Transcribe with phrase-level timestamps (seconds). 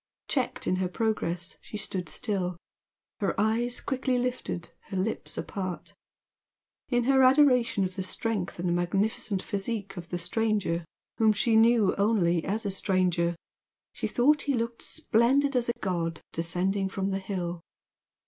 [0.27, 2.57] Checked in her progress she stood still,
[3.19, 5.93] her eyes quickly lifted, her lips apart.
[6.89, 10.85] In her adoration of the strength and magnificent physique of the stranger
[11.19, 13.35] whom she knew only as a stranger,
[13.93, 17.61] she thought he looked splendid as a god descending from the hill.